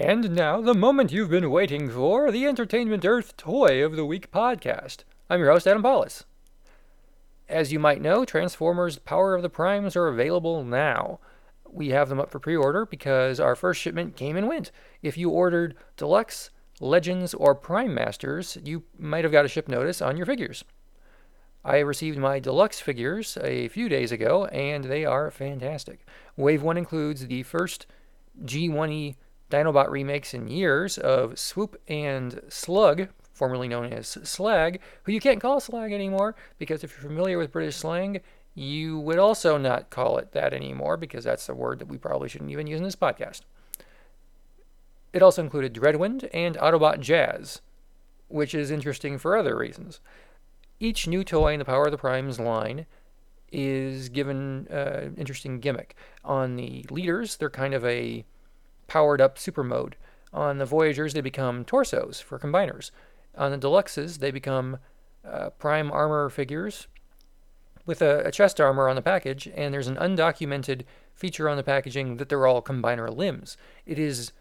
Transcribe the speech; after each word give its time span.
And 0.00 0.30
now, 0.30 0.60
the 0.60 0.74
moment 0.74 1.10
you've 1.10 1.28
been 1.28 1.50
waiting 1.50 1.90
for 1.90 2.30
the 2.30 2.46
Entertainment 2.46 3.04
Earth 3.04 3.36
Toy 3.36 3.84
of 3.84 3.96
the 3.96 4.04
Week 4.04 4.30
podcast. 4.30 4.98
I'm 5.28 5.40
your 5.40 5.50
host, 5.50 5.66
Adam 5.66 5.82
Pawlus. 5.82 6.22
As 7.48 7.72
you 7.72 7.80
might 7.80 8.00
know, 8.00 8.24
Transformers 8.24 9.00
Power 9.00 9.34
of 9.34 9.42
the 9.42 9.50
Primes 9.50 9.96
are 9.96 10.06
available 10.06 10.62
now. 10.62 11.18
We 11.68 11.88
have 11.88 12.08
them 12.08 12.20
up 12.20 12.30
for 12.30 12.38
pre 12.38 12.54
order 12.54 12.86
because 12.86 13.40
our 13.40 13.56
first 13.56 13.80
shipment 13.80 14.14
came 14.14 14.36
and 14.36 14.46
went. 14.46 14.70
If 15.02 15.18
you 15.18 15.30
ordered 15.30 15.74
Deluxe, 15.96 16.50
Legends, 16.78 17.34
or 17.34 17.56
Prime 17.56 17.92
Masters, 17.92 18.56
you 18.62 18.84
might 18.96 19.24
have 19.24 19.32
got 19.32 19.46
a 19.46 19.48
ship 19.48 19.66
notice 19.66 20.00
on 20.00 20.16
your 20.16 20.26
figures. 20.26 20.64
I 21.64 21.78
received 21.78 22.18
my 22.18 22.38
deluxe 22.38 22.78
figures 22.78 23.36
a 23.42 23.66
few 23.66 23.88
days 23.88 24.12
ago, 24.12 24.44
and 24.44 24.84
they 24.84 25.04
are 25.04 25.32
fantastic. 25.32 26.06
Wave 26.36 26.62
1 26.62 26.76
includes 26.76 27.26
the 27.26 27.42
first 27.42 27.88
G1E 28.44 29.16
Dinobot 29.50 29.90
remakes 29.90 30.34
in 30.34 30.48
years 30.48 30.98
of 30.98 31.38
Swoop 31.38 31.80
and 31.88 32.40
Slug, 32.48 33.08
formerly 33.32 33.68
known 33.68 33.92
as 33.92 34.18
Slag, 34.22 34.80
who 35.04 35.12
you 35.12 35.20
can't 35.20 35.40
call 35.40 35.60
Slag 35.60 35.92
anymore 35.92 36.34
because 36.58 36.84
if 36.84 36.92
you're 36.92 37.08
familiar 37.08 37.38
with 37.38 37.52
British 37.52 37.76
slang, 37.76 38.20
you 38.54 38.98
would 38.98 39.18
also 39.18 39.56
not 39.56 39.90
call 39.90 40.18
it 40.18 40.32
that 40.32 40.52
anymore 40.52 40.96
because 40.96 41.24
that's 41.24 41.48
a 41.48 41.54
word 41.54 41.78
that 41.78 41.88
we 41.88 41.96
probably 41.96 42.28
shouldn't 42.28 42.50
even 42.50 42.66
use 42.66 42.78
in 42.78 42.84
this 42.84 42.96
podcast. 42.96 43.42
It 45.12 45.22
also 45.22 45.42
included 45.42 45.72
Dreadwind 45.72 46.28
and 46.34 46.56
Autobot 46.56 47.00
Jazz, 47.00 47.62
which 48.26 48.54
is 48.54 48.70
interesting 48.70 49.16
for 49.16 49.36
other 49.36 49.56
reasons. 49.56 50.00
Each 50.80 51.06
new 51.06 51.24
toy 51.24 51.52
in 51.52 51.58
the 51.58 51.64
Power 51.64 51.86
of 51.86 51.92
the 51.92 51.98
Primes 51.98 52.38
line 52.38 52.86
is 53.50 54.08
given 54.10 54.66
an 54.70 54.76
uh, 54.76 55.10
interesting 55.16 55.60
gimmick. 55.60 55.94
On 56.24 56.56
the 56.56 56.84
leaders, 56.90 57.36
they're 57.36 57.48
kind 57.48 57.74
of 57.74 57.84
a 57.84 58.24
powered 58.88 59.20
up 59.20 59.38
super 59.38 59.62
mode. 59.62 59.96
On 60.32 60.58
the 60.58 60.66
Voyagers, 60.66 61.14
they 61.14 61.20
become 61.20 61.64
torsos 61.64 62.20
for 62.20 62.38
combiners. 62.38 62.90
On 63.36 63.52
the 63.52 63.58
Deluxes, 63.58 64.18
they 64.18 64.32
become 64.32 64.78
uh, 65.24 65.50
prime 65.50 65.92
armor 65.92 66.28
figures 66.28 66.88
with 67.86 68.02
a, 68.02 68.26
a, 68.26 68.30
chest 68.30 68.60
armor 68.60 68.88
on 68.88 68.96
the 68.96 69.02
package, 69.02 69.48
and 69.54 69.72
there's 69.72 69.86
an 69.86 69.96
undocumented 69.96 70.82
feature 71.14 71.48
on 71.48 71.56
the 71.56 71.62
packaging 71.62 72.16
that 72.18 72.28
they're 72.28 72.46
all 72.46 72.60
combiner 72.60 73.14
limbs. 73.14 73.56
It 73.86 73.98
is 73.98 74.32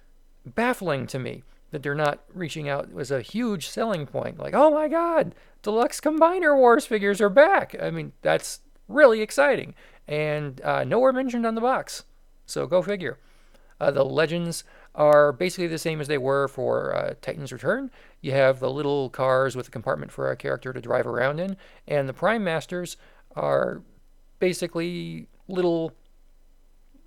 baffling 0.45 1.07
to 1.07 1.19
me 1.19 1.43
that 1.71 1.83
they're 1.83 1.95
not 1.95 2.23
reaching 2.33 2.67
out 2.67 2.89
as 2.97 3.11
a 3.11 3.21
huge 3.21 3.67
selling 3.67 4.05
point. 4.05 4.39
Like, 4.39 4.53
oh 4.53 4.71
my 4.71 4.87
god, 4.87 5.33
Deluxe 5.61 6.01
Combiner 6.01 6.55
Wars 6.55 6.85
figures 6.85 7.21
are 7.21 7.29
back. 7.29 7.75
I 7.81 7.89
mean, 7.89 8.13
that's 8.21 8.59
really 8.87 9.21
exciting. 9.21 9.75
And 10.07 10.61
uh, 10.61 10.83
nowhere 10.83 11.13
mentioned 11.13 11.45
on 11.45 11.55
the 11.55 11.61
box. 11.61 12.03
So 12.45 12.67
go 12.67 12.81
figure. 12.81 13.17
Uh, 13.79 13.91
the 13.91 14.03
legends 14.03 14.63
are 14.95 15.31
basically 15.31 15.67
the 15.67 15.77
same 15.77 16.01
as 16.01 16.07
they 16.07 16.17
were 16.17 16.47
for 16.47 16.95
uh, 16.95 17.13
Titan's 17.21 17.53
Return. 17.53 17.91
You 18.21 18.31
have 18.31 18.59
the 18.59 18.71
little 18.71 19.09
cars 19.09 19.55
with 19.55 19.67
a 19.67 19.71
compartment 19.71 20.11
for 20.11 20.31
a 20.31 20.35
character 20.35 20.73
to 20.73 20.81
drive 20.81 21.05
around 21.05 21.39
in, 21.39 21.57
and 21.87 22.09
the 22.09 22.13
Prime 22.13 22.43
Masters 22.43 22.97
are 23.35 23.81
basically 24.39 25.27
little 25.47 25.93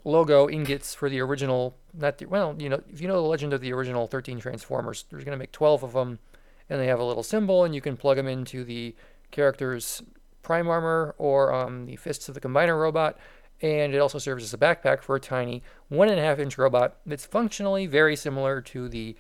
logo 0.04 0.48
ingots 0.48 0.94
for 0.94 1.08
the 1.08 1.20
original. 1.20 1.76
Not 1.92 2.18
the, 2.18 2.26
well, 2.26 2.54
you 2.58 2.68
know, 2.68 2.80
if 2.88 3.00
you 3.00 3.08
know 3.08 3.20
the 3.20 3.28
legend 3.28 3.52
of 3.52 3.60
the 3.60 3.72
original 3.72 4.06
13 4.06 4.38
Transformers, 4.38 5.04
there's 5.10 5.24
going 5.24 5.36
to 5.36 5.38
make 5.38 5.52
12 5.52 5.82
of 5.82 5.92
them, 5.92 6.20
and 6.68 6.80
they 6.80 6.86
have 6.86 7.00
a 7.00 7.04
little 7.04 7.24
symbol, 7.24 7.64
and 7.64 7.74
you 7.74 7.80
can 7.80 7.96
plug 7.96 8.16
them 8.16 8.28
into 8.28 8.64
the 8.64 8.94
character's 9.32 10.02
prime 10.42 10.68
armor 10.68 11.14
or 11.18 11.52
um, 11.52 11.86
the 11.86 11.96
fists 11.96 12.28
of 12.28 12.34
the 12.34 12.40
combiner 12.40 12.80
robot 12.80 13.18
and 13.62 13.94
it 13.94 13.98
also 13.98 14.18
serves 14.18 14.44
as 14.44 14.54
a 14.54 14.58
backpack 14.58 15.02
for 15.02 15.16
a 15.16 15.20
tiny 15.20 15.62
one 15.88 16.08
and 16.08 16.18
a 16.18 16.22
half 16.22 16.38
inch 16.38 16.56
robot 16.56 16.96
that's 17.04 17.26
functionally 17.26 17.86
very 17.86 18.16
similar 18.16 18.60
to 18.60 18.88
the 18.88 19.16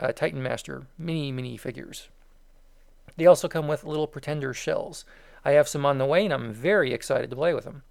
uh, 0.00 0.12
Titan 0.12 0.42
Master 0.42 0.86
mini 0.96 1.32
mini 1.32 1.56
figures. 1.56 2.08
They 3.16 3.26
also 3.26 3.48
come 3.48 3.68
with 3.68 3.84
little 3.84 4.06
pretender 4.06 4.54
shells. 4.54 5.04
I 5.44 5.52
have 5.52 5.68
some 5.68 5.84
on 5.84 5.98
the 5.98 6.06
way 6.06 6.24
and 6.24 6.32
I'm 6.32 6.52
very 6.52 6.92
excited 6.92 7.30
to 7.30 7.36
play 7.36 7.52
with 7.52 7.64
them. 7.64 7.82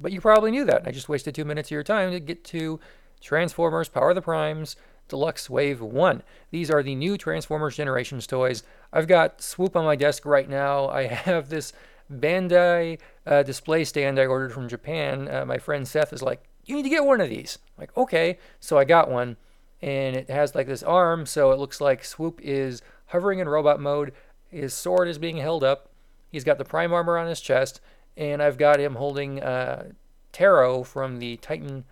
But 0.00 0.12
you 0.12 0.20
probably 0.20 0.50
knew 0.50 0.64
that. 0.64 0.86
I 0.86 0.92
just 0.92 1.08
wasted 1.08 1.34
two 1.34 1.44
minutes 1.44 1.68
of 1.68 1.72
your 1.72 1.82
time 1.82 2.10
to 2.12 2.20
get 2.20 2.44
to 2.44 2.80
Transformers 3.20 3.88
Power 3.88 4.10
of 4.10 4.14
the 4.14 4.22
Primes 4.22 4.76
Deluxe 5.08 5.50
Wave 5.50 5.82
1. 5.82 6.22
These 6.50 6.70
are 6.70 6.82
the 6.82 6.94
new 6.94 7.18
Transformers 7.18 7.76
Generations 7.76 8.26
toys. 8.26 8.62
I've 8.92 9.08
got 9.08 9.42
Swoop 9.42 9.76
on 9.76 9.84
my 9.84 9.96
desk 9.96 10.24
right 10.24 10.48
now. 10.48 10.88
I 10.88 11.02
have 11.06 11.50
this 11.50 11.72
Bandai 12.12 12.98
uh, 13.26 13.42
display 13.42 13.84
stand 13.84 14.18
I 14.18 14.26
ordered 14.26 14.52
from 14.52 14.68
Japan. 14.68 15.28
Uh, 15.28 15.44
my 15.44 15.58
friend 15.58 15.86
Seth 15.86 16.12
is 16.12 16.22
like, 16.22 16.42
you 16.64 16.76
need 16.76 16.82
to 16.82 16.88
get 16.88 17.04
one 17.04 17.20
of 17.20 17.28
these. 17.28 17.58
I'm 17.76 17.82
like, 17.82 17.96
okay. 17.96 18.38
So 18.58 18.78
I 18.78 18.84
got 18.84 19.10
one, 19.10 19.36
and 19.80 20.16
it 20.16 20.30
has 20.30 20.54
like 20.54 20.66
this 20.66 20.82
arm, 20.82 21.26
so 21.26 21.52
it 21.52 21.58
looks 21.58 21.80
like 21.80 22.04
Swoop 22.04 22.40
is 22.42 22.82
hovering 23.06 23.38
in 23.38 23.48
robot 23.48 23.80
mode. 23.80 24.12
His 24.48 24.74
sword 24.74 25.08
is 25.08 25.18
being 25.18 25.38
held 25.38 25.64
up. 25.64 25.90
He's 26.30 26.44
got 26.44 26.58
the 26.58 26.64
prime 26.64 26.92
armor 26.92 27.18
on 27.18 27.28
his 27.28 27.40
chest, 27.40 27.80
and 28.16 28.42
I've 28.42 28.58
got 28.58 28.80
him 28.80 28.96
holding 28.96 29.42
uh, 29.42 29.90
Taro 30.32 30.82
from 30.82 31.18
the 31.18 31.36
Titan 31.38 31.84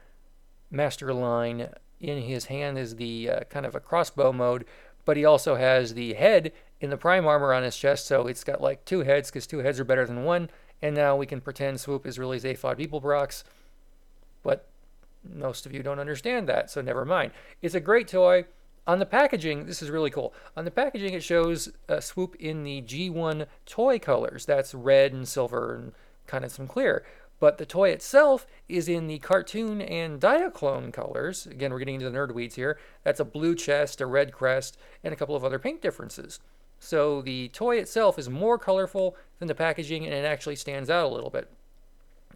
Master 0.70 1.12
line 1.14 1.70
in 2.00 2.22
his 2.22 2.46
hand 2.46 2.78
is 2.78 2.96
the 2.96 3.30
uh, 3.30 3.40
kind 3.44 3.66
of 3.66 3.74
a 3.74 3.80
crossbow 3.80 4.32
mode, 4.32 4.64
but 5.04 5.16
he 5.16 5.24
also 5.24 5.56
has 5.56 5.94
the 5.94 6.14
head 6.14 6.52
in 6.80 6.90
the 6.90 6.96
prime 6.96 7.26
armor 7.26 7.52
on 7.52 7.62
his 7.62 7.76
chest, 7.76 8.06
so 8.06 8.26
it's 8.26 8.44
got 8.44 8.60
like 8.60 8.84
two 8.84 9.00
heads 9.00 9.30
because 9.30 9.46
two 9.46 9.58
heads 9.58 9.80
are 9.80 9.84
better 9.84 10.06
than 10.06 10.24
one. 10.24 10.50
And 10.80 10.94
now 10.94 11.16
we 11.16 11.26
can 11.26 11.40
pretend 11.40 11.80
Swoop 11.80 12.06
is 12.06 12.18
really 12.18 12.38
Zaphod 12.38 12.78
Beeblebrox, 12.78 13.42
but 14.42 14.68
most 15.24 15.66
of 15.66 15.72
you 15.72 15.82
don't 15.82 15.98
understand 15.98 16.48
that, 16.48 16.70
so 16.70 16.80
never 16.80 17.04
mind. 17.04 17.32
It's 17.62 17.74
a 17.74 17.80
great 17.80 18.08
toy. 18.08 18.44
On 18.86 19.00
the 19.00 19.06
packaging, 19.06 19.66
this 19.66 19.82
is 19.82 19.90
really 19.90 20.08
cool. 20.08 20.32
On 20.56 20.64
the 20.64 20.70
packaging, 20.70 21.12
it 21.12 21.22
shows 21.22 21.68
a 21.88 22.00
Swoop 22.00 22.36
in 22.36 22.62
the 22.62 22.80
G1 22.80 23.46
toy 23.66 23.98
colors. 23.98 24.46
That's 24.46 24.72
red 24.72 25.12
and 25.12 25.28
silver 25.28 25.74
and 25.74 25.92
kind 26.26 26.44
of 26.44 26.52
some 26.52 26.66
clear. 26.66 27.04
But 27.40 27.58
the 27.58 27.66
toy 27.66 27.90
itself 27.90 28.46
is 28.68 28.88
in 28.88 29.06
the 29.06 29.18
cartoon 29.18 29.80
and 29.80 30.20
Diaclone 30.20 30.92
colors. 30.92 31.46
Again, 31.46 31.70
we're 31.70 31.78
getting 31.80 31.96
into 31.96 32.08
the 32.08 32.16
nerd 32.16 32.32
weeds 32.32 32.54
here. 32.54 32.78
That's 33.04 33.20
a 33.20 33.24
blue 33.24 33.54
chest, 33.54 34.00
a 34.00 34.06
red 34.06 34.32
crest, 34.32 34.78
and 35.04 35.12
a 35.12 35.16
couple 35.16 35.36
of 35.36 35.44
other 35.44 35.58
paint 35.58 35.82
differences. 35.82 36.40
So 36.78 37.22
the 37.22 37.48
toy 37.48 37.78
itself 37.78 38.18
is 38.18 38.28
more 38.28 38.58
colorful 38.58 39.16
than 39.38 39.48
the 39.48 39.54
packaging 39.54 40.04
and 40.04 40.14
it 40.14 40.24
actually 40.24 40.56
stands 40.56 40.90
out 40.90 41.06
a 41.06 41.14
little 41.14 41.30
bit. 41.30 41.50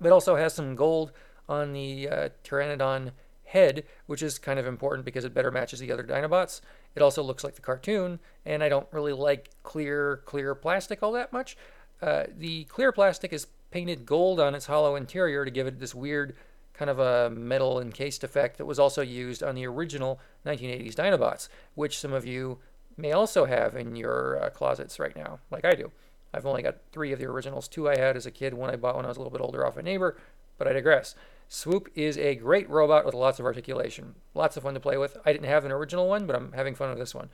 It 0.02 0.10
also 0.10 0.36
has 0.36 0.54
some 0.54 0.74
gold 0.74 1.12
on 1.48 1.72
the 1.72 2.08
uh, 2.08 2.28
Pteranodon 2.44 3.12
head, 3.44 3.84
which 4.06 4.22
is 4.22 4.38
kind 4.38 4.58
of 4.58 4.66
important 4.66 5.04
because 5.04 5.24
it 5.24 5.34
better 5.34 5.50
matches 5.50 5.80
the 5.80 5.92
other 5.92 6.02
Dinobots. 6.02 6.60
It 6.94 7.02
also 7.02 7.22
looks 7.22 7.44
like 7.44 7.54
the 7.54 7.62
cartoon, 7.62 8.18
and 8.44 8.62
I 8.62 8.68
don't 8.68 8.86
really 8.90 9.12
like 9.12 9.50
clear, 9.62 10.22
clear 10.24 10.54
plastic 10.54 11.02
all 11.02 11.12
that 11.12 11.32
much. 11.32 11.56
Uh, 12.00 12.24
the 12.36 12.64
clear 12.64 12.92
plastic 12.92 13.32
is 13.32 13.46
painted 13.70 14.06
gold 14.06 14.40
on 14.40 14.54
its 14.54 14.66
hollow 14.66 14.96
interior 14.96 15.44
to 15.44 15.50
give 15.50 15.66
it 15.66 15.78
this 15.78 15.94
weird 15.94 16.34
kind 16.72 16.90
of 16.90 16.98
a 16.98 17.30
metal 17.30 17.80
encased 17.80 18.24
effect 18.24 18.58
that 18.58 18.64
was 18.64 18.78
also 18.78 19.02
used 19.02 19.42
on 19.42 19.54
the 19.54 19.66
original 19.66 20.18
1980s 20.46 20.94
Dinobots, 20.94 21.48
which 21.74 21.98
some 21.98 22.12
of 22.12 22.26
you 22.26 22.58
may 22.96 23.12
also 23.12 23.44
have 23.44 23.76
in 23.76 23.96
your 23.96 24.42
uh, 24.42 24.50
closets 24.50 24.98
right 24.98 25.14
now, 25.16 25.38
like 25.50 25.64
I 25.64 25.72
do. 25.72 25.90
I've 26.34 26.46
only 26.46 26.62
got 26.62 26.78
three 26.92 27.12
of 27.12 27.18
the 27.18 27.26
originals. 27.26 27.68
Two 27.68 27.88
I 27.88 27.98
had 27.98 28.16
as 28.16 28.26
a 28.26 28.30
kid, 28.30 28.54
one 28.54 28.70
I 28.70 28.76
bought 28.76 28.96
when 28.96 29.04
I 29.04 29.08
was 29.08 29.16
a 29.16 29.20
little 29.20 29.32
bit 29.32 29.42
older 29.42 29.66
off 29.66 29.76
a 29.76 29.82
neighbor, 29.82 30.16
but 30.58 30.66
I 30.66 30.72
digress. 30.72 31.14
Swoop 31.48 31.90
is 31.94 32.16
a 32.16 32.34
great 32.34 32.68
robot 32.70 33.04
with 33.04 33.14
lots 33.14 33.38
of 33.38 33.44
articulation. 33.44 34.14
Lots 34.34 34.56
of 34.56 34.62
fun 34.62 34.74
to 34.74 34.80
play 34.80 34.96
with. 34.96 35.18
I 35.26 35.32
didn't 35.32 35.48
have 35.48 35.66
an 35.66 35.72
original 35.72 36.08
one, 36.08 36.26
but 36.26 36.34
I'm 36.34 36.52
having 36.52 36.74
fun 36.74 36.88
with 36.88 36.98
this 36.98 37.14
one. 37.14 37.28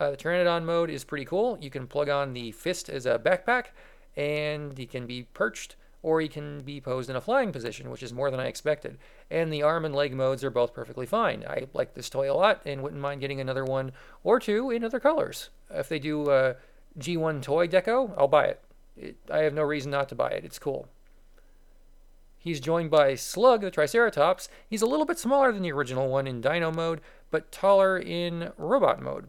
Uh, 0.00 0.12
the 0.12 0.16
Pteranodon 0.16 0.64
mode 0.64 0.88
is 0.88 1.04
pretty 1.04 1.26
cool. 1.26 1.58
You 1.60 1.68
can 1.68 1.86
plug 1.86 2.08
on 2.08 2.32
the 2.32 2.52
fist 2.52 2.88
as 2.88 3.04
a 3.04 3.18
backpack, 3.18 3.66
and 4.16 4.78
he 4.78 4.86
can 4.86 5.06
be 5.06 5.24
perched 5.34 5.76
or 6.02 6.20
he 6.20 6.28
can 6.28 6.60
be 6.60 6.80
posed 6.80 7.10
in 7.10 7.16
a 7.16 7.20
flying 7.20 7.52
position, 7.52 7.90
which 7.90 8.02
is 8.02 8.12
more 8.12 8.30
than 8.30 8.40
I 8.40 8.46
expected. 8.46 8.98
And 9.30 9.52
the 9.52 9.62
arm 9.62 9.84
and 9.84 9.94
leg 9.94 10.14
modes 10.14 10.44
are 10.44 10.50
both 10.50 10.74
perfectly 10.74 11.06
fine. 11.06 11.44
I 11.48 11.66
like 11.74 11.94
this 11.94 12.08
toy 12.08 12.30
a 12.30 12.34
lot 12.34 12.62
and 12.64 12.82
wouldn't 12.82 13.02
mind 13.02 13.20
getting 13.20 13.40
another 13.40 13.64
one 13.64 13.92
or 14.22 14.38
two 14.38 14.70
in 14.70 14.84
other 14.84 15.00
colors. 15.00 15.50
If 15.70 15.88
they 15.88 15.98
do 15.98 16.30
a 16.30 16.56
G1 16.98 17.42
toy 17.42 17.66
deco, 17.66 18.14
I'll 18.16 18.28
buy 18.28 18.46
it. 18.46 18.60
it 18.96 19.16
I 19.30 19.38
have 19.38 19.54
no 19.54 19.62
reason 19.62 19.90
not 19.90 20.08
to 20.10 20.14
buy 20.14 20.30
it. 20.30 20.44
It's 20.44 20.58
cool. 20.58 20.88
He's 22.38 22.60
joined 22.60 22.90
by 22.90 23.16
Slug, 23.16 23.62
the 23.62 23.70
Triceratops. 23.70 24.48
He's 24.70 24.82
a 24.82 24.86
little 24.86 25.04
bit 25.04 25.18
smaller 25.18 25.52
than 25.52 25.62
the 25.62 25.72
original 25.72 26.08
one 26.08 26.28
in 26.28 26.40
Dino 26.40 26.70
mode, 26.70 27.00
but 27.30 27.50
taller 27.50 27.98
in 27.98 28.52
robot 28.56 29.02
mode. 29.02 29.26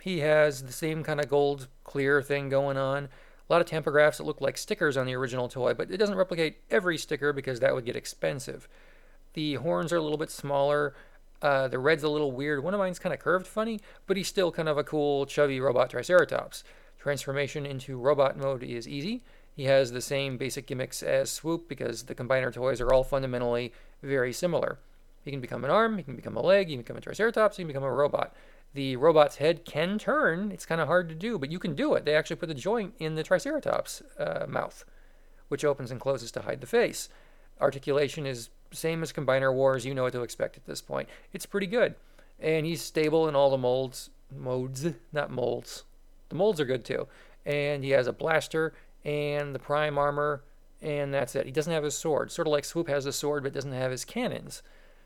He 0.00 0.18
has 0.20 0.64
the 0.64 0.72
same 0.72 1.02
kind 1.02 1.18
of 1.18 1.30
gold 1.30 1.68
clear 1.82 2.20
thing 2.20 2.50
going 2.50 2.76
on 2.76 3.08
a 3.48 3.52
lot 3.52 3.60
of 3.60 3.66
tampographs 3.66 4.18
that 4.18 4.24
look 4.24 4.40
like 4.40 4.56
stickers 4.56 4.96
on 4.96 5.06
the 5.06 5.14
original 5.14 5.48
toy, 5.48 5.74
but 5.74 5.90
it 5.90 5.98
doesn't 5.98 6.16
replicate 6.16 6.58
every 6.70 6.96
sticker 6.96 7.32
because 7.32 7.60
that 7.60 7.74
would 7.74 7.84
get 7.84 7.96
expensive. 7.96 8.68
The 9.34 9.54
horns 9.54 9.92
are 9.92 9.96
a 9.96 10.02
little 10.02 10.18
bit 10.18 10.30
smaller. 10.30 10.94
Uh, 11.42 11.68
the 11.68 11.78
red's 11.78 12.02
a 12.02 12.08
little 12.08 12.32
weird. 12.32 12.64
One 12.64 12.72
of 12.72 12.80
mine's 12.80 12.98
kind 12.98 13.12
of 13.12 13.20
curved 13.20 13.46
funny, 13.46 13.80
but 14.06 14.16
he's 14.16 14.28
still 14.28 14.50
kind 14.50 14.68
of 14.68 14.78
a 14.78 14.84
cool, 14.84 15.26
chubby 15.26 15.60
robot 15.60 15.90
Triceratops. 15.90 16.64
Transformation 16.98 17.66
into 17.66 17.98
robot 17.98 18.38
mode 18.38 18.62
is 18.62 18.88
easy. 18.88 19.22
He 19.54 19.64
has 19.64 19.92
the 19.92 20.00
same 20.00 20.38
basic 20.38 20.66
gimmicks 20.66 21.02
as 21.02 21.30
Swoop 21.30 21.68
because 21.68 22.04
the 22.04 22.14
combiner 22.14 22.52
toys 22.52 22.80
are 22.80 22.92
all 22.92 23.04
fundamentally 23.04 23.72
very 24.02 24.32
similar. 24.32 24.78
He 25.22 25.30
can 25.30 25.40
become 25.40 25.64
an 25.64 25.70
arm, 25.70 25.96
he 25.96 26.02
can 26.02 26.16
become 26.16 26.36
a 26.36 26.42
leg, 26.42 26.68
he 26.68 26.74
can 26.74 26.82
become 26.82 26.96
a 26.96 27.00
Triceratops, 27.00 27.56
he 27.56 27.62
can 27.62 27.68
become 27.68 27.82
a 27.82 27.92
robot. 27.92 28.34
The 28.74 28.96
robot's 28.96 29.36
head 29.36 29.64
can 29.64 29.98
turn. 29.98 30.50
It's 30.50 30.66
kind 30.66 30.80
of 30.80 30.88
hard 30.88 31.08
to 31.08 31.14
do, 31.14 31.38
but 31.38 31.50
you 31.50 31.60
can 31.60 31.74
do 31.74 31.94
it. 31.94 32.04
They 32.04 32.14
actually 32.14 32.36
put 32.36 32.48
the 32.48 32.54
joint 32.54 32.94
in 32.98 33.14
the 33.14 33.22
Triceratops 33.22 34.02
uh, 34.18 34.46
mouth, 34.48 34.84
which 35.48 35.64
opens 35.64 35.92
and 35.92 36.00
closes 36.00 36.32
to 36.32 36.42
hide 36.42 36.60
the 36.60 36.66
face. 36.66 37.08
Articulation 37.60 38.26
is 38.26 38.50
same 38.72 39.02
as 39.02 39.12
Combiner 39.12 39.54
Wars. 39.54 39.86
You 39.86 39.94
know 39.94 40.02
what 40.02 40.12
to 40.12 40.22
expect 40.22 40.56
at 40.56 40.66
this 40.66 40.82
point. 40.82 41.08
It's 41.32 41.46
pretty 41.46 41.68
good, 41.68 41.94
and 42.40 42.66
he's 42.66 42.82
stable 42.82 43.28
in 43.28 43.36
all 43.36 43.50
the 43.50 43.56
molds. 43.56 44.10
Modes, 44.36 44.86
not 45.12 45.30
molds. 45.30 45.84
The 46.28 46.34
molds 46.34 46.60
are 46.60 46.64
good 46.64 46.84
too, 46.84 47.06
and 47.46 47.84
he 47.84 47.90
has 47.90 48.08
a 48.08 48.12
blaster 48.12 48.74
and 49.04 49.54
the 49.54 49.60
prime 49.60 49.98
armor, 49.98 50.42
and 50.82 51.14
that's 51.14 51.36
it. 51.36 51.46
He 51.46 51.52
doesn't 51.52 51.72
have 51.72 51.84
his 51.84 51.94
sword. 51.94 52.32
Sort 52.32 52.48
of 52.48 52.52
like 52.52 52.64
Swoop 52.64 52.88
has 52.88 53.06
a 53.06 53.12
sword, 53.12 53.44
but 53.44 53.52
doesn't 53.52 53.70
have 53.70 53.92
his 53.92 54.04
cannons. 54.04 54.62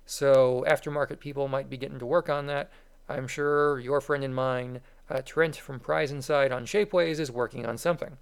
So 0.06 0.64
aftermarket 0.66 1.20
people 1.20 1.48
might 1.48 1.68
be 1.68 1.76
getting 1.76 1.98
to 1.98 2.06
work 2.06 2.30
on 2.30 2.46
that. 2.46 2.70
I'm 3.08 3.26
sure 3.26 3.78
your 3.78 4.00
friend 4.00 4.22
and 4.22 4.34
mine, 4.34 4.81
uh, 5.08 5.22
Trent 5.25 5.56
from 5.56 5.81
Prize 5.81 6.10
Inside 6.10 6.52
on 6.52 6.66
Shapeways, 6.66 7.19
is 7.19 7.31
working 7.31 7.64
on 7.64 7.78
something. 7.78 8.19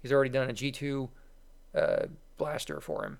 He's 0.00 0.12
already 0.12 0.30
done 0.30 0.50
a 0.50 0.52
G2 0.52 1.08
uh, 1.74 2.06
blaster 2.36 2.80
for 2.80 3.04
him. 3.04 3.18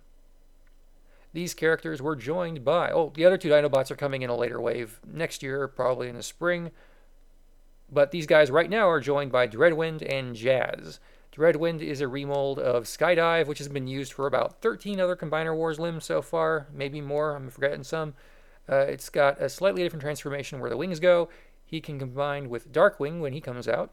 These 1.33 1.55
characters 1.55 2.03
were 2.03 2.17
joined 2.17 2.65
by, 2.65 2.91
oh, 2.91 3.13
the 3.15 3.25
other 3.25 3.39
two 3.39 3.49
Dinobots 3.49 3.91
are 3.91 3.97
coming 3.97 4.23
in 4.23 4.29
a 4.29 4.37
later 4.37 4.61
wave 4.61 5.01
next 5.07 5.43
year, 5.43 5.67
probably 5.67 6.09
in 6.09 6.17
the 6.17 6.23
spring. 6.23 6.73
But 7.91 8.11
these 8.11 8.27
guys 8.27 8.51
right 8.51 8.69
now 8.69 8.89
are 8.89 9.01
joined 9.01 9.33
by 9.33 9.47
Dreadwind 9.47 10.03
and 10.11 10.35
Jazz. 10.35 10.99
Dreadwind 11.35 11.81
is 11.81 12.03
a 12.03 12.09
remold 12.09 12.59
of 12.59 12.85
Skydive, 12.85 13.47
which 13.47 13.59
has 13.59 13.69
been 13.69 13.87
used 13.87 14.13
for 14.13 14.27
about 14.27 14.61
13 14.61 15.01
other 15.01 15.17
Combiner 15.17 15.57
Wars 15.57 15.81
limbs 15.81 16.05
so 16.05 16.21
far, 16.21 16.67
maybe 16.75 17.01
more, 17.01 17.35
I'm 17.35 17.49
forgetting 17.49 17.85
some. 17.85 18.15
Uh, 18.69 18.77
it's 18.89 19.09
got 19.09 19.41
a 19.41 19.49
slightly 19.49 19.83
different 19.83 20.03
transformation 20.03 20.61
where 20.61 20.71
the 20.71 20.77
wings 20.77 21.01
go. 21.01 21.29
He 21.65 21.81
can 21.81 21.99
combine 21.99 22.49
with 22.49 22.73
Darkwing 22.73 23.21
when 23.21 23.33
he 23.33 23.41
comes 23.41 23.67
out. 23.67 23.93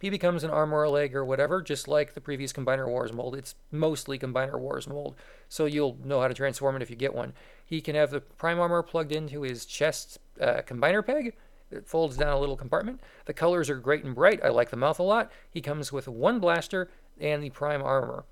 He 0.00 0.10
becomes 0.10 0.44
an 0.44 0.50
arm 0.50 0.74
or 0.74 0.82
a 0.82 0.90
leg 0.90 1.16
or 1.16 1.24
whatever, 1.24 1.62
just 1.62 1.88
like 1.88 2.12
the 2.12 2.20
previous 2.20 2.52
Combiner 2.52 2.86
Wars 2.86 3.12
mold. 3.12 3.34
It's 3.34 3.54
mostly 3.70 4.18
Combiner 4.18 4.58
Wars 4.58 4.86
mold, 4.86 5.14
so 5.48 5.64
you'll 5.64 5.96
know 6.04 6.20
how 6.20 6.28
to 6.28 6.34
transform 6.34 6.76
it 6.76 6.82
if 6.82 6.90
you 6.90 6.96
get 6.96 7.14
one. 7.14 7.32
He 7.64 7.80
can 7.80 7.94
have 7.94 8.10
the 8.10 8.20
Prime 8.20 8.60
Armor 8.60 8.82
plugged 8.82 9.12
into 9.12 9.42
his 9.42 9.64
chest 9.64 10.18
uh, 10.40 10.60
Combiner 10.66 11.04
peg. 11.04 11.34
It 11.70 11.88
folds 11.88 12.18
down 12.18 12.34
a 12.34 12.38
little 12.38 12.56
compartment. 12.56 13.00
The 13.24 13.32
colors 13.32 13.70
are 13.70 13.76
great 13.76 14.04
and 14.04 14.14
bright. 14.14 14.44
I 14.44 14.48
like 14.48 14.68
the 14.70 14.76
mouth 14.76 14.98
a 14.98 15.02
lot. 15.02 15.32
He 15.50 15.62
comes 15.62 15.90
with 15.90 16.06
one 16.06 16.38
blaster 16.38 16.90
and 17.18 17.42
the 17.42 17.50
Prime 17.50 17.82
Armor. 17.82 18.24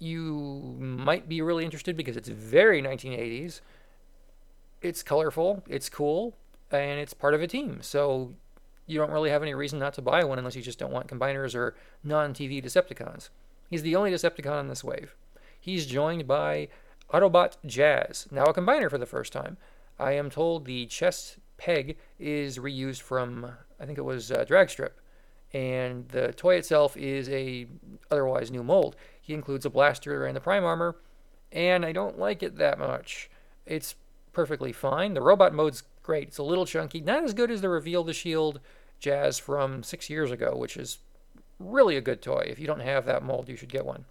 You 0.00 0.76
might 0.78 1.28
be 1.28 1.42
really 1.42 1.64
interested 1.64 1.96
because 1.96 2.16
it's 2.16 2.28
very 2.28 2.82
1980s 2.82 3.60
it's 4.82 5.02
colorful, 5.02 5.62
it's 5.68 5.88
cool, 5.88 6.36
and 6.70 7.00
it's 7.00 7.14
part 7.14 7.34
of 7.34 7.42
a 7.42 7.46
team. 7.46 7.78
So 7.82 8.34
you 8.86 8.98
don't 8.98 9.10
really 9.10 9.30
have 9.30 9.42
any 9.42 9.54
reason 9.54 9.78
not 9.78 9.94
to 9.94 10.02
buy 10.02 10.24
one 10.24 10.38
unless 10.38 10.56
you 10.56 10.62
just 10.62 10.78
don't 10.78 10.92
want 10.92 11.08
combiners 11.08 11.54
or 11.54 11.74
non 12.02 12.32
TV 12.32 12.62
Decepticons. 12.62 13.28
He's 13.68 13.82
the 13.82 13.96
only 13.96 14.10
Decepticon 14.10 14.60
in 14.60 14.68
this 14.68 14.84
wave. 14.84 15.14
He's 15.60 15.86
joined 15.86 16.26
by 16.26 16.68
Autobot 17.12 17.56
Jazz, 17.66 18.26
now 18.30 18.44
a 18.44 18.54
combiner 18.54 18.90
for 18.90 18.98
the 18.98 19.06
first 19.06 19.32
time. 19.32 19.56
I 19.98 20.12
am 20.12 20.30
told 20.30 20.64
the 20.64 20.86
chest 20.86 21.38
peg 21.56 21.96
is 22.18 22.58
reused 22.58 23.02
from, 23.02 23.52
I 23.80 23.86
think 23.86 23.98
it 23.98 24.02
was 24.02 24.30
uh, 24.30 24.44
Dragstrip, 24.44 24.92
and 25.52 26.08
the 26.08 26.32
toy 26.32 26.56
itself 26.56 26.96
is 26.96 27.28
a 27.30 27.66
otherwise 28.10 28.50
new 28.50 28.62
mold. 28.62 28.96
He 29.20 29.34
includes 29.34 29.66
a 29.66 29.70
blaster 29.70 30.26
and 30.26 30.36
the 30.36 30.40
prime 30.40 30.64
armor, 30.64 30.96
and 31.50 31.84
I 31.84 31.92
don't 31.92 32.18
like 32.18 32.42
it 32.42 32.56
that 32.58 32.78
much. 32.78 33.30
It's 33.66 33.94
perfectly 34.38 34.70
fine. 34.70 35.14
The 35.14 35.20
robot 35.20 35.52
mode's 35.52 35.82
great. 36.00 36.28
It's 36.28 36.38
a 36.38 36.44
little 36.44 36.64
chunky, 36.64 37.00
not 37.00 37.24
as 37.24 37.34
good 37.34 37.50
as 37.50 37.60
the 37.60 37.68
Reveal 37.68 38.04
the 38.04 38.12
Shield 38.12 38.60
Jazz 39.00 39.36
from 39.36 39.82
six 39.82 40.08
years 40.08 40.30
ago, 40.30 40.54
which 40.56 40.76
is 40.76 40.98
really 41.58 41.96
a 41.96 42.00
good 42.00 42.22
toy. 42.22 42.46
If 42.48 42.60
you 42.60 42.68
don't 42.68 42.78
have 42.78 43.04
that 43.06 43.24
mold, 43.24 43.48
you 43.48 43.56
should 43.56 43.68
get 43.68 43.84
one. 43.84 44.04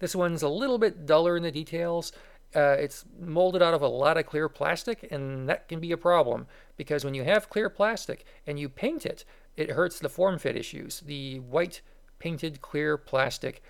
This 0.00 0.14
one's 0.14 0.42
a 0.42 0.50
little 0.50 0.76
bit 0.76 1.06
duller 1.06 1.34
in 1.38 1.42
the 1.42 1.50
details. 1.50 2.12
Uh, 2.54 2.76
it's 2.78 3.06
molded 3.18 3.62
out 3.62 3.72
of 3.72 3.80
a 3.80 3.88
lot 3.88 4.18
of 4.18 4.26
clear 4.26 4.50
plastic, 4.50 5.08
and 5.10 5.48
that 5.48 5.66
can 5.66 5.80
be 5.80 5.92
a 5.92 5.96
problem 5.96 6.46
because 6.76 7.02
when 7.02 7.14
you 7.14 7.24
have 7.24 7.48
clear 7.48 7.70
plastic 7.70 8.26
and 8.46 8.60
you 8.60 8.68
paint 8.68 9.06
it, 9.06 9.24
it 9.56 9.70
hurts 9.70 9.98
the 9.98 10.10
form 10.10 10.38
fit 10.38 10.58
issues. 10.58 11.00
The 11.00 11.38
white 11.38 11.80
painted 12.18 12.60
clear 12.60 12.98
plastic 12.98 13.62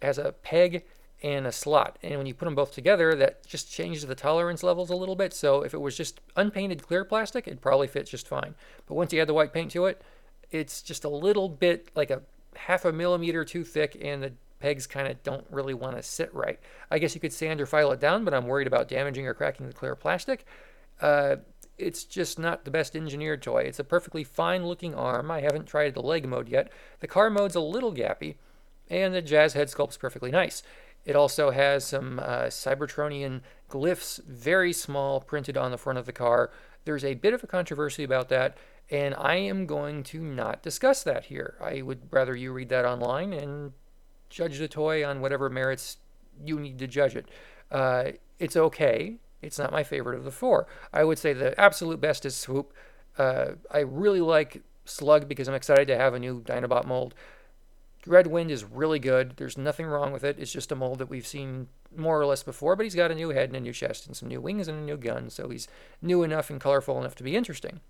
has 0.00 0.16
a 0.16 0.32
peg 0.32 0.86
and 1.22 1.46
a 1.46 1.52
slot. 1.52 1.98
And 2.02 2.18
when 2.18 2.26
you 2.26 2.34
put 2.34 2.44
them 2.44 2.54
both 2.54 2.72
together, 2.72 3.14
that 3.14 3.46
just 3.46 3.72
changes 3.72 4.06
the 4.06 4.14
tolerance 4.14 4.62
levels 4.62 4.90
a 4.90 4.96
little 4.96 5.16
bit. 5.16 5.32
So 5.32 5.62
if 5.62 5.72
it 5.72 5.80
was 5.80 5.96
just 5.96 6.20
unpainted 6.36 6.82
clear 6.82 7.04
plastic, 7.04 7.46
it'd 7.46 7.62
probably 7.62 7.86
fit 7.86 8.06
just 8.06 8.28
fine. 8.28 8.54
But 8.86 8.94
once 8.94 9.12
you 9.12 9.20
add 9.20 9.28
the 9.28 9.34
white 9.34 9.52
paint 9.52 9.70
to 9.72 9.86
it, 9.86 10.02
it's 10.50 10.82
just 10.82 11.04
a 11.04 11.08
little 11.08 11.48
bit 11.48 11.90
like 11.94 12.10
a 12.10 12.22
half 12.56 12.84
a 12.84 12.92
millimeter 12.92 13.44
too 13.44 13.64
thick, 13.64 13.96
and 14.00 14.22
the 14.22 14.32
pegs 14.60 14.86
kind 14.86 15.08
of 15.08 15.22
don't 15.22 15.46
really 15.50 15.74
want 15.74 15.96
to 15.96 16.02
sit 16.02 16.32
right. 16.34 16.58
I 16.90 16.98
guess 16.98 17.14
you 17.14 17.20
could 17.20 17.32
sand 17.32 17.60
or 17.60 17.66
file 17.66 17.92
it 17.92 18.00
down, 18.00 18.24
but 18.24 18.34
I'm 18.34 18.46
worried 18.46 18.66
about 18.66 18.88
damaging 18.88 19.26
or 19.26 19.34
cracking 19.34 19.66
the 19.66 19.72
clear 19.72 19.96
plastic. 19.96 20.46
Uh, 21.00 21.36
it's 21.76 22.04
just 22.04 22.38
not 22.38 22.64
the 22.64 22.70
best 22.70 22.94
engineered 22.94 23.42
toy. 23.42 23.62
It's 23.62 23.80
a 23.80 23.84
perfectly 23.84 24.24
fine 24.24 24.64
looking 24.64 24.94
arm. 24.94 25.30
I 25.30 25.40
haven't 25.40 25.66
tried 25.66 25.94
the 25.94 26.02
leg 26.02 26.26
mode 26.26 26.48
yet. 26.48 26.70
The 27.00 27.08
car 27.08 27.30
mode's 27.30 27.56
a 27.56 27.60
little 27.60 27.92
gappy, 27.92 28.36
and 28.88 29.12
the 29.12 29.22
jazz 29.22 29.54
head 29.54 29.70
sculpt's 29.70 29.96
perfectly 29.96 30.30
nice. 30.30 30.62
It 31.04 31.16
also 31.16 31.50
has 31.50 31.84
some 31.84 32.18
uh, 32.18 32.44
Cybertronian 32.44 33.42
glyphs, 33.68 34.22
very 34.24 34.72
small, 34.72 35.20
printed 35.20 35.56
on 35.56 35.70
the 35.70 35.78
front 35.78 35.98
of 35.98 36.06
the 36.06 36.12
car. 36.12 36.50
There's 36.84 37.04
a 37.04 37.14
bit 37.14 37.34
of 37.34 37.42
a 37.42 37.46
controversy 37.46 38.04
about 38.04 38.28
that, 38.30 38.56
and 38.90 39.14
I 39.16 39.36
am 39.36 39.66
going 39.66 40.02
to 40.04 40.22
not 40.22 40.62
discuss 40.62 41.02
that 41.04 41.26
here. 41.26 41.56
I 41.60 41.82
would 41.82 42.02
rather 42.10 42.34
you 42.34 42.52
read 42.52 42.68
that 42.70 42.84
online 42.84 43.32
and 43.32 43.72
judge 44.30 44.58
the 44.58 44.68
toy 44.68 45.06
on 45.06 45.20
whatever 45.20 45.48
merits 45.48 45.98
you 46.44 46.58
need 46.58 46.78
to 46.78 46.86
judge 46.86 47.16
it. 47.16 47.28
Uh, 47.70 48.12
it's 48.38 48.56
okay. 48.56 49.16
It's 49.42 49.58
not 49.58 49.72
my 49.72 49.82
favorite 49.82 50.16
of 50.16 50.24
the 50.24 50.30
four. 50.30 50.66
I 50.92 51.04
would 51.04 51.18
say 51.18 51.32
the 51.32 51.58
absolute 51.60 52.00
best 52.00 52.24
is 52.24 52.34
Swoop. 52.34 52.72
Uh, 53.18 53.52
I 53.70 53.80
really 53.80 54.20
like 54.20 54.62
Slug 54.84 55.28
because 55.28 55.48
I'm 55.48 55.54
excited 55.54 55.88
to 55.88 55.96
have 55.96 56.14
a 56.14 56.18
new 56.18 56.42
Dinobot 56.42 56.86
mold. 56.86 57.14
Dreadwind 58.04 58.50
is 58.50 58.64
really 58.64 58.98
good. 58.98 59.36
There's 59.36 59.56
nothing 59.56 59.86
wrong 59.86 60.12
with 60.12 60.24
it. 60.24 60.38
It's 60.38 60.52
just 60.52 60.70
a 60.70 60.76
mold 60.76 60.98
that 60.98 61.08
we've 61.08 61.26
seen 61.26 61.68
more 61.96 62.20
or 62.20 62.26
less 62.26 62.42
before, 62.42 62.76
but 62.76 62.84
he's 62.84 62.94
got 62.94 63.10
a 63.10 63.14
new 63.14 63.30
head 63.30 63.48
and 63.48 63.56
a 63.56 63.60
new 63.60 63.72
chest 63.72 64.06
and 64.06 64.16
some 64.16 64.28
new 64.28 64.40
wings 64.40 64.68
and 64.68 64.78
a 64.78 64.82
new 64.82 64.96
gun, 64.96 65.30
so 65.30 65.48
he's 65.48 65.68
new 66.02 66.22
enough 66.22 66.50
and 66.50 66.60
colorful 66.60 66.98
enough 67.00 67.14
to 67.14 67.22
be 67.22 67.34
interesting. 67.34 67.80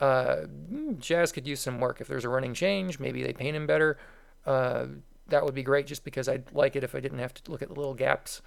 Uh, 0.00 0.46
Jazz 0.98 1.32
could 1.32 1.46
use 1.46 1.60
some 1.60 1.80
work. 1.80 2.00
If 2.00 2.06
there's 2.06 2.24
a 2.24 2.28
running 2.28 2.54
change, 2.54 2.98
maybe 2.98 3.22
they 3.22 3.32
paint 3.32 3.56
him 3.56 3.66
better. 3.66 3.98
Uh, 4.46 4.86
that 5.28 5.44
would 5.44 5.54
be 5.54 5.62
great 5.62 5.86
just 5.86 6.04
because 6.04 6.28
I'd 6.28 6.52
like 6.52 6.76
it 6.76 6.84
if 6.84 6.94
I 6.94 7.00
didn't 7.00 7.18
have 7.18 7.34
to 7.34 7.50
look 7.50 7.62
at 7.62 7.68
the 7.68 7.74
little 7.74 7.94
gaps. 7.94 8.42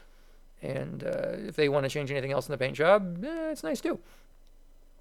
And 0.62 1.04
uh, 1.04 1.34
if 1.48 1.56
they 1.56 1.68
want 1.68 1.84
to 1.84 1.90
change 1.90 2.12
anything 2.12 2.32
else 2.32 2.48
in 2.48 2.52
the 2.52 2.58
paint 2.58 2.76
job, 2.76 3.24
eh, 3.24 3.52
it's 3.52 3.64
nice 3.64 3.82
too. 3.82 4.00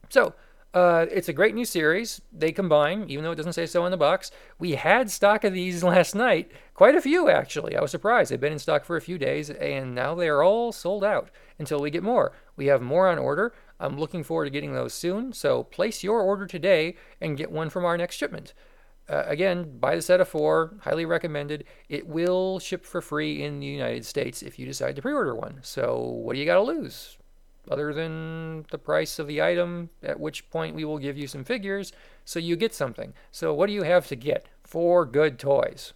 So, 0.08 0.34
uh, 0.74 1.06
it's 1.10 1.28
a 1.28 1.32
great 1.34 1.54
new 1.54 1.64
series. 1.64 2.22
They 2.32 2.50
combine, 2.50 3.04
even 3.08 3.24
though 3.24 3.32
it 3.32 3.36
doesn't 3.36 3.52
say 3.52 3.66
so 3.66 3.84
in 3.84 3.90
the 3.90 3.96
box. 3.98 4.30
We 4.58 4.72
had 4.72 5.10
stock 5.10 5.44
of 5.44 5.52
these 5.52 5.84
last 5.84 6.14
night, 6.14 6.50
quite 6.74 6.94
a 6.94 7.00
few 7.00 7.28
actually. 7.28 7.76
I 7.76 7.82
was 7.82 7.90
surprised. 7.90 8.30
They've 8.30 8.40
been 8.40 8.52
in 8.52 8.58
stock 8.58 8.84
for 8.84 8.96
a 8.96 9.02
few 9.02 9.18
days, 9.18 9.50
and 9.50 9.94
now 9.94 10.14
they 10.14 10.28
are 10.28 10.42
all 10.42 10.72
sold 10.72 11.04
out 11.04 11.30
until 11.58 11.80
we 11.80 11.90
get 11.90 12.02
more. 12.02 12.32
We 12.56 12.66
have 12.66 12.80
more 12.80 13.08
on 13.08 13.18
order. 13.18 13.54
I'm 13.78 13.98
looking 13.98 14.22
forward 14.22 14.44
to 14.44 14.50
getting 14.50 14.72
those 14.72 14.94
soon. 14.94 15.32
So 15.32 15.64
place 15.64 16.02
your 16.02 16.22
order 16.22 16.46
today 16.46 16.96
and 17.20 17.36
get 17.36 17.50
one 17.50 17.68
from 17.68 17.84
our 17.84 17.98
next 17.98 18.16
shipment. 18.16 18.54
Uh, 19.08 19.24
again, 19.26 19.78
buy 19.78 19.96
the 19.96 20.02
set 20.02 20.20
of 20.20 20.28
four, 20.28 20.74
highly 20.82 21.04
recommended. 21.04 21.64
It 21.88 22.06
will 22.06 22.60
ship 22.60 22.86
for 22.86 23.02
free 23.02 23.42
in 23.42 23.58
the 23.58 23.66
United 23.66 24.06
States 24.06 24.42
if 24.42 24.58
you 24.58 24.64
decide 24.64 24.96
to 24.96 25.02
pre 25.02 25.12
order 25.12 25.34
one. 25.34 25.58
So, 25.62 25.98
what 26.00 26.34
do 26.34 26.38
you 26.38 26.46
got 26.46 26.54
to 26.54 26.62
lose? 26.62 27.18
Other 27.70 27.92
than 27.92 28.64
the 28.70 28.78
price 28.78 29.18
of 29.18 29.26
the 29.26 29.40
item, 29.40 29.90
at 30.02 30.18
which 30.18 30.48
point 30.50 30.74
we 30.74 30.84
will 30.84 30.98
give 30.98 31.16
you 31.16 31.26
some 31.26 31.44
figures 31.44 31.92
so 32.24 32.38
you 32.38 32.56
get 32.56 32.74
something. 32.74 33.12
So, 33.30 33.54
what 33.54 33.66
do 33.66 33.72
you 33.72 33.82
have 33.82 34.08
to 34.08 34.16
get? 34.16 34.46
Four 34.64 35.06
good 35.06 35.38
toys. 35.38 35.92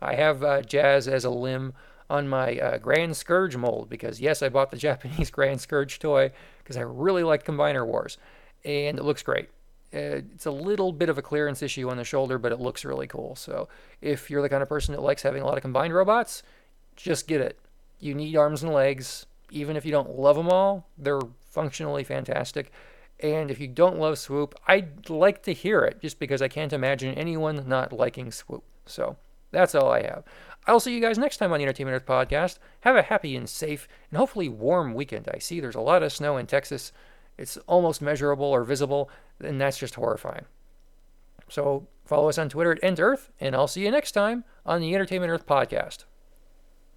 I 0.00 0.14
have 0.14 0.42
uh, 0.42 0.62
Jazz 0.62 1.08
as 1.08 1.24
a 1.24 1.30
limb 1.30 1.72
on 2.10 2.28
my 2.28 2.58
uh, 2.58 2.78
Grand 2.78 3.16
Scourge 3.16 3.56
mold 3.56 3.88
because, 3.88 4.20
yes, 4.20 4.42
I 4.42 4.48
bought 4.48 4.70
the 4.70 4.76
Japanese 4.88 5.30
Grand 5.30 5.60
Scourge 5.60 5.98
toy 5.98 6.30
because 6.58 6.76
I 6.76 6.82
really 6.82 7.22
like 7.22 7.44
Combiner 7.44 7.86
Wars 7.86 8.18
and 8.64 8.98
it 8.98 9.04
looks 9.04 9.22
great. 9.22 9.48
Uh, 9.94 10.20
it's 10.34 10.46
a 10.46 10.50
little 10.50 10.92
bit 10.92 11.08
of 11.08 11.16
a 11.16 11.22
clearance 11.22 11.62
issue 11.62 11.88
on 11.88 11.96
the 11.96 12.04
shoulder, 12.04 12.38
but 12.38 12.52
it 12.52 12.60
looks 12.60 12.84
really 12.84 13.06
cool. 13.06 13.34
So, 13.36 13.68
if 14.02 14.30
you're 14.30 14.42
the 14.42 14.48
kind 14.48 14.62
of 14.62 14.68
person 14.68 14.94
that 14.94 15.00
likes 15.00 15.22
having 15.22 15.42
a 15.42 15.46
lot 15.46 15.56
of 15.56 15.62
combined 15.62 15.94
robots, 15.94 16.42
just 16.96 17.26
get 17.26 17.40
it. 17.40 17.58
You 17.98 18.14
need 18.14 18.36
arms 18.36 18.62
and 18.62 18.72
legs 18.72 19.26
even 19.50 19.76
if 19.76 19.84
you 19.84 19.92
don't 19.92 20.18
love 20.18 20.36
them 20.36 20.48
all, 20.48 20.88
they're 20.98 21.20
functionally 21.50 22.04
fantastic. 22.04 22.70
And 23.20 23.50
if 23.50 23.58
you 23.60 23.68
don't 23.68 23.98
love 23.98 24.18
Swoop, 24.18 24.54
I'd 24.68 25.08
like 25.08 25.42
to 25.44 25.52
hear 25.52 25.80
it 25.84 26.00
just 26.02 26.18
because 26.18 26.42
I 26.42 26.48
can't 26.48 26.72
imagine 26.72 27.14
anyone 27.14 27.66
not 27.66 27.92
liking 27.92 28.30
Swoop. 28.30 28.64
So 28.84 29.16
That's 29.52 29.74
all 29.74 29.90
I 29.90 30.02
have. 30.02 30.24
I'll 30.66 30.80
see 30.80 30.94
you 30.94 31.00
guys 31.00 31.18
next 31.18 31.36
time 31.38 31.52
on 31.52 31.58
the 31.58 31.64
Entertainment 31.64 31.94
Earth 31.94 32.06
podcast. 32.06 32.58
Have 32.80 32.96
a 32.96 33.02
happy 33.02 33.36
and 33.36 33.48
safe 33.48 33.86
and 34.10 34.18
hopefully 34.18 34.48
warm 34.48 34.92
weekend. 34.94 35.28
I 35.32 35.38
see 35.38 35.60
there's 35.60 35.74
a 35.76 35.80
lot 35.80 36.02
of 36.02 36.12
snow 36.12 36.36
in 36.36 36.46
Texas. 36.46 36.92
It's 37.38 37.56
almost 37.66 38.02
measurable 38.02 38.46
or 38.46 38.64
visible, 38.64 39.10
and 39.40 39.60
that's 39.60 39.78
just 39.78 39.94
horrifying. 39.94 40.44
So 41.48 41.86
follow 42.04 42.28
us 42.28 42.38
on 42.38 42.48
Twitter 42.48 42.72
at 42.72 42.82
EntEarth, 42.82 43.28
and 43.40 43.54
I'll 43.54 43.68
see 43.68 43.84
you 43.84 43.90
next 43.90 44.12
time 44.12 44.44
on 44.64 44.80
the 44.80 44.94
Entertainment 44.94 45.30
Earth 45.30 45.46
podcast. 45.46 46.04